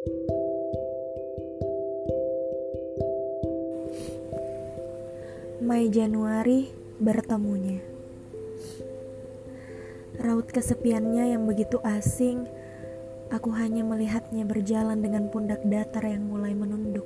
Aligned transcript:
Mei 0.00 0.08
Januari 5.92 6.72
bertemunya. 6.96 7.84
Raut 10.16 10.48
kesepiannya 10.48 11.36
yang 11.36 11.44
begitu 11.44 11.84
asing 11.84 12.48
Aku 13.28 13.52
hanya 13.52 13.84
melihatnya 13.84 14.48
berjalan 14.48 15.04
dengan 15.04 15.28
pundak 15.28 15.60
datar 15.68 16.08
yang 16.08 16.24
mulai 16.24 16.56
menunduk. 16.56 17.04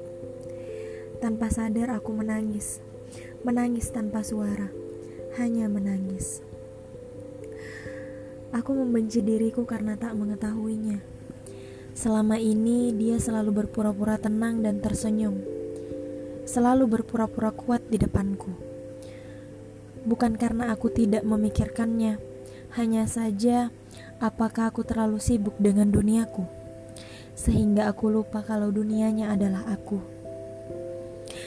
Tanpa 1.19 1.51
sadar 1.51 1.99
aku 1.99 2.15
menangis. 2.15 2.79
Menangis 3.43 3.91
tanpa 3.91 4.23
suara. 4.23 4.71
Hanya 5.35 5.67
menangis. 5.67 6.47
Aku 8.55 8.71
membenci 8.71 9.19
diriku 9.19 9.67
karena 9.67 9.99
tak 9.99 10.15
mengetahuinya 10.15 11.14
Selama 12.05 12.37
ini 12.37 12.93
dia 12.93 13.17
selalu 13.17 13.65
berpura-pura 13.65 14.21
tenang 14.21 14.61
dan 14.61 14.77
tersenyum 14.85 15.41
selalu 16.45 16.85
berpura-pura 17.01 17.49
kuat 17.49 17.81
di 17.89 17.97
depanku. 17.97 18.53
Bukan 20.05 20.37
karena 20.37 20.69
aku 20.69 20.93
tidak 20.93 21.25
memikirkannya, 21.25 22.21
hanya 22.77 23.09
saja 23.09 23.73
apakah 24.21 24.69
aku 24.69 24.85
terlalu 24.85 25.17
sibuk 25.17 25.57
dengan 25.57 25.89
duniaku, 25.89 26.45
sehingga 27.33 27.89
aku 27.89 28.13
lupa 28.13 28.45
kalau 28.45 28.69
dunianya 28.69 29.33
adalah 29.33 29.65
aku. 29.73 29.97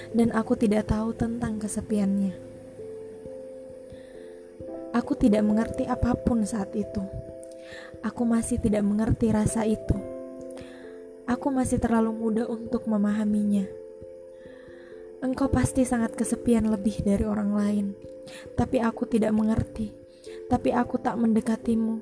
Dan 0.09 0.33
aku 0.33 0.57
tidak 0.57 0.89
tahu 0.89 1.13
tentang 1.13 1.61
kesepiannya. 1.61 2.33
Aku 4.97 5.13
tidak 5.13 5.45
mengerti 5.45 5.85
apa 5.85 6.17
pun 6.17 6.41
saat 6.41 6.73
itu. 6.73 7.05
Aku 8.01 8.25
masih 8.25 8.57
tidak 8.57 8.81
mengerti 8.81 9.29
rasa 9.29 9.61
itu. 9.61 10.06
Aku 11.27 11.51
masih 11.51 11.75
terlalu 11.83 12.15
muda 12.15 12.43
untuk 12.47 12.87
memahaminya. 12.87 13.67
Engkau 15.19 15.51
pasti 15.51 15.83
sangat 15.83 16.15
kesepian 16.15 16.71
lebih 16.71 17.03
dari 17.03 17.27
orang 17.27 17.51
lain, 17.51 17.85
tapi 18.55 18.79
aku 18.79 19.03
tidak 19.03 19.35
mengerti. 19.35 19.91
Tapi 20.47 20.71
aku 20.71 20.95
tak 21.03 21.19
mendekatimu. 21.19 21.99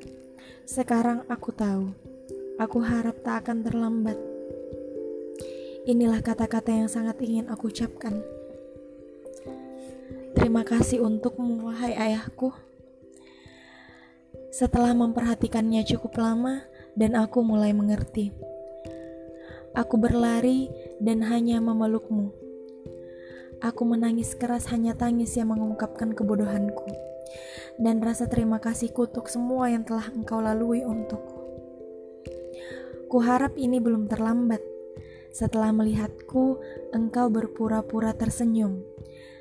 Sekarang 0.69 1.25
aku 1.25 1.49
tahu. 1.49 1.89
Aku 2.61 2.77
harap 2.85 3.25
tak 3.25 3.45
akan 3.45 3.65
terlambat. 3.65 4.17
Inilah 5.89 6.21
kata-kata 6.21 6.69
yang 6.69 6.89
sangat 6.89 7.17
ingin 7.25 7.49
aku 7.49 7.73
ucapkan. 7.73 8.21
Terima 10.37 10.61
kasih 10.61 11.01
untukmu, 11.01 11.65
wahai 11.65 11.97
ayahku. 11.97 12.53
Setelah 14.53 14.93
memperhatikannya 14.93 15.81
cukup 15.89 16.21
lama, 16.21 16.61
dan 16.93 17.17
aku 17.17 17.41
mulai 17.41 17.73
mengerti. 17.73 18.54
Aku 19.75 19.99
berlari 19.99 20.71
dan 21.03 21.19
hanya 21.27 21.59
memelukmu 21.59 22.45
Aku 23.63 23.87
menangis 23.87 24.35
keras 24.35 24.67
hanya 24.69 24.99
tangis 24.99 25.33
yang 25.39 25.49
mengungkapkan 25.49 26.11
kebodohanku 26.11 26.85
dan 27.79 28.03
rasa 28.03 28.27
terima 28.27 28.59
kasihku 28.59 29.07
untuk 29.07 29.31
semua 29.31 29.71
yang 29.71 29.87
telah 29.87 30.11
engkau 30.11 30.43
lalui 30.43 30.83
untukku. 30.83 31.39
Kuharap 33.07 33.55
ini 33.55 33.79
belum 33.79 34.11
terlambat. 34.11 34.59
Setelah 35.33 35.73
melihatku, 35.73 36.59
engkau 36.95 37.27
berpura-pura 37.33 38.15
tersenyum. 38.15 38.85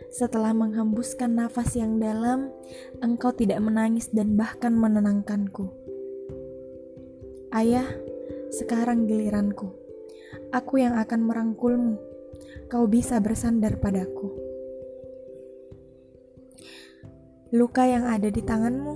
Setelah 0.09 0.55
menghembuskan 0.55 1.35
nafas 1.35 1.75
yang 1.75 1.99
dalam, 1.99 2.51
engkau 3.03 3.35
tidak 3.35 3.63
menangis 3.63 4.11
dan 4.15 4.41
bahkan 4.41 4.75
menenangkanku. 4.75 5.71
Ayah, 7.53 7.87
sekarang 8.51 9.07
giliranku. 9.07 9.84
Aku 10.55 10.79
yang 10.79 10.95
akan 10.95 11.27
merangkulmu 11.27 11.99
kau 12.71 12.87
bisa 12.87 13.19
bersandar 13.19 13.75
padaku. 13.83 14.31
Luka 17.51 17.91
yang 17.91 18.07
ada 18.07 18.31
di 18.31 18.39
tanganmu, 18.39 18.95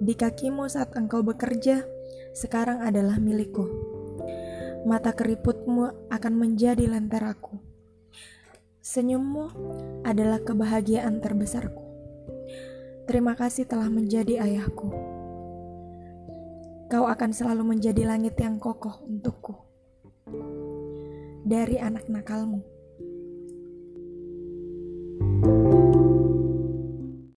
di 0.00 0.16
kakimu 0.16 0.64
saat 0.72 0.96
engkau 0.96 1.20
bekerja, 1.20 1.84
sekarang 2.32 2.80
adalah 2.80 3.20
milikku. 3.20 3.68
Mata 4.88 5.12
keriputmu 5.12 6.08
akan 6.08 6.32
menjadi 6.32 6.88
lenteraku. 6.88 7.60
Senyummu 8.80 9.52
adalah 10.00 10.40
kebahagiaan 10.40 11.20
terbesarku. 11.20 11.84
Terima 13.04 13.36
kasih 13.36 13.68
telah 13.68 13.92
menjadi 13.92 14.40
ayahku. 14.48 14.88
Kau 16.88 17.04
akan 17.04 17.36
selalu 17.36 17.76
menjadi 17.76 18.08
langit 18.08 18.40
yang 18.40 18.56
kokoh 18.56 19.04
untukku 19.04 19.66
dari 21.46 21.78
anak 21.78 22.10
nakalmu. 22.10 22.75